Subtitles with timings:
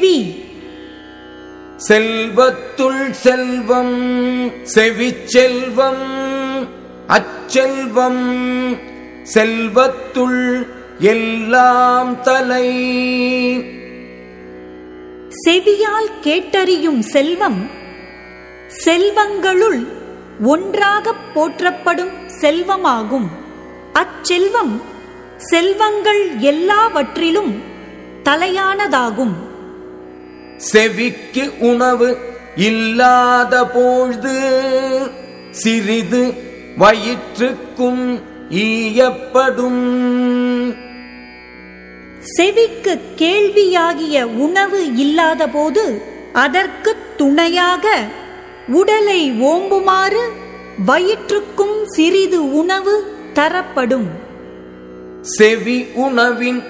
[0.00, 0.48] கேள்வி
[1.88, 3.96] செல்வத்துள் செல்வம்
[4.74, 6.04] செவிச்செல்வம்
[7.06, 8.22] அச்செல்வம்
[9.34, 10.66] செல்வத்துள்
[10.98, 12.68] எல்லாம் தலை.
[15.44, 17.70] செவியால் கேட்டறியும் செல்வம்
[18.84, 19.86] செல்வங்களுள்
[20.42, 23.28] ஒன்றாகப் போற்றப்படும் செல்வமாகும்.
[23.92, 24.74] அச்செல்வம்
[25.36, 27.62] செல்வங்கள் எல்லாவற்றிலும்
[28.24, 29.36] தலையானதாகும்.
[30.60, 32.16] செவிக்கு உணவு
[32.56, 34.36] இல்லாத பொழுது
[35.50, 36.34] சிறிது
[36.78, 39.82] வயிற்றுக்கும் ஈயப்படும்.
[42.22, 46.02] செவிக்கு கேள்வியாகிய உணவு இல்லாதபோது
[46.32, 48.08] அதற்கு துணையாக
[48.66, 50.24] உடலை ஓம்புமாறு
[50.86, 52.94] வயிற்றுக்கும் சிறிது உணவு
[53.32, 54.08] தரப்படும்.
[55.22, 56.62] செவி உணவின்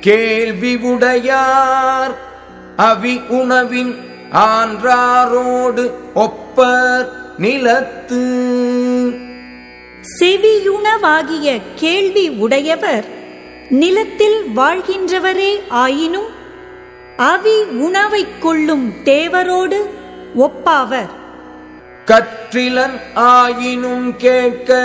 [0.00, 2.32] கேள்வி உடையார்.
[2.76, 3.96] அவி உணவின்
[4.32, 7.08] ஆன்றாரோடு ஒப்பர்
[7.38, 8.22] நிலத்து.
[10.20, 13.04] செவியுணவாகிய கேள்வி உடையவர்
[13.70, 16.26] நிலத்தில் வாழ்கின்றவரே ஆயினும்
[17.16, 19.80] அவி உணவைக் கொள்ளும் தேவரோடு
[20.38, 21.10] ஒப்பாவர்.
[22.06, 24.78] கற்றிலன் ஆயினும் கேட்க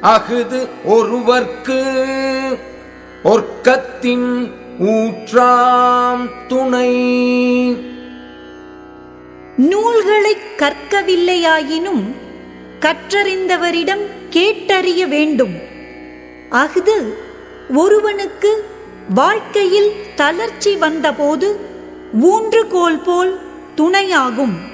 [0.00, 1.80] அஃது ஒருவர்க்கு
[3.24, 6.94] ஒர்க்கத்தின் ஊற்றாம் துணை.
[9.56, 12.14] நூல்களைக் கற்கவில்லையாயினும்
[12.80, 15.58] கற்றறிந்தவரிடம் கேட்டறிய வேண்டும்.
[16.50, 17.18] அஃது
[17.74, 18.64] ஒருவனுக்கு
[19.14, 21.60] வாழ்க்கையில் தளர்ச்சி வந்தபோது
[22.22, 23.40] ஊன்றுகோல் போல்
[23.76, 24.70] துணையாகும்.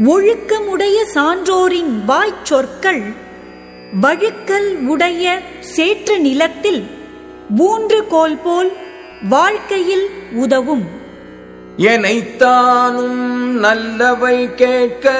[0.05, 3.01] ஒழுக்கமுடைய சான்றோரின் வாய்ச்சொற்கள்
[4.01, 6.87] வழுக்கல் உடைய சேற்று நிலத்தில்
[7.57, 8.71] ஊன்றுகோல் போல்
[9.29, 10.87] வாழ்க்கையில் உதவும்.
[11.77, 13.19] எனைத்தானும்
[13.59, 15.13] நல்லவை கேட்க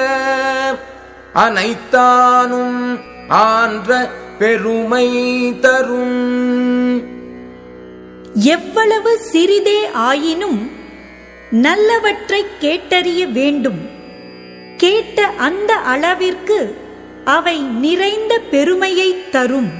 [1.34, 5.08] அனைத்தானும் ஆன்ற பெருமை
[5.60, 7.09] தரும்.
[8.42, 10.70] எவ்வளவு சிறிதே ஆயினும்
[11.52, 13.88] நல்லவற்றைக் கேட்டறிய வேண்டும்.
[14.76, 16.76] கேட்ட அந்த அளவிற்கு
[17.24, 19.70] அவை நிறைந்த பெருமையைத் தரும்.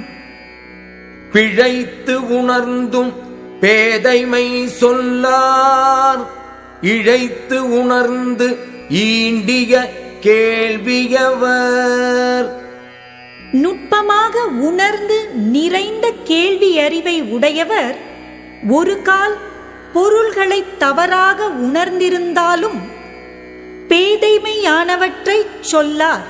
[1.32, 3.12] பிழைத்து உணர்ந்தும்
[3.60, 6.30] பேதைமை சொல்லார்.
[6.82, 8.56] இழைத்து உணர்ந்து
[8.88, 9.88] ஈண்டிய
[10.20, 12.62] கேள்வியவர்.
[13.52, 18.08] நுட்பமாக உணர்ந்து நிறைந்த கேள்வி அறிவை உடையவர்
[18.68, 19.36] ஒரு கால்
[19.92, 22.80] பொருள்களைத் தவறாக உணர்ந்திருந்தாலும்
[23.88, 26.22] பேதைமையானவற்றைச் சொல்லார்.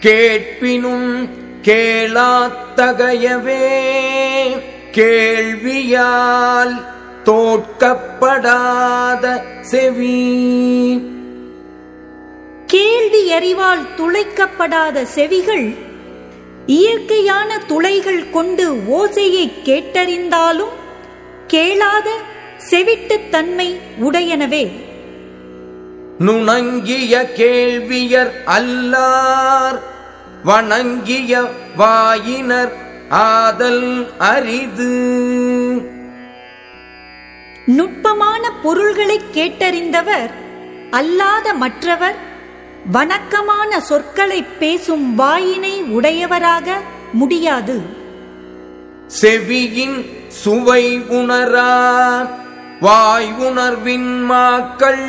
[0.00, 1.28] கேட்பினும்
[1.62, 3.82] கேளாத்தகையவே
[4.92, 6.84] கேள்வியால்
[7.24, 11.02] தோற்கப்படாத செவி.
[12.66, 15.85] கேள்வி அறிவால் துளைக்கப்படாத செவிகள்
[16.66, 20.68] இயற்கையான துளைகள் கொண்டு ஓசையை கேட்டறிந்தாலும்
[21.46, 22.10] கேளாத
[22.70, 24.70] செவிட்டுத் தன்மை உடையனவே.
[26.18, 29.78] நுணங்கிய கேள்வியர் அல்லார்
[30.44, 32.72] வணங்கிய வாயினர்
[33.08, 34.88] ஆதல் அரிது.
[37.66, 40.30] நுட்பமான பொருள்களைக் கேட்டறிந்தவர்
[40.90, 42.16] அல்லாத மற்றவர்
[42.92, 46.80] வணக்கமான சொற்களைப் பேசும் வாயினை உடையவராக
[47.12, 47.80] முடியாது.
[49.06, 52.28] செவியின் சுவை உணரா
[52.80, 55.04] வாய் உணர்வின் மாக்கள்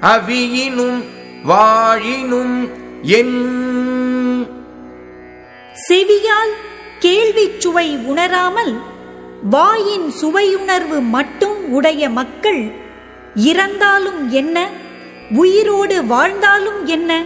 [0.00, 1.04] அவியினும்
[1.48, 2.68] வாழினும்
[3.02, 3.34] என்.
[5.72, 6.52] செவியால்
[6.98, 8.80] கேள்விச் சுவை உணராமல்
[9.50, 12.72] வாயின் சுவையுணர்வு மட்டும் உடைய மக்கள்
[13.34, 14.84] இறந்தாலும் என்ன
[15.30, 17.24] உயிரோடு வாழ்ந்தாலும் என்ன?